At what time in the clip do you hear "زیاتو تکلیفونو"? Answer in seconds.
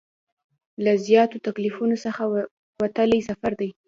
1.07-1.95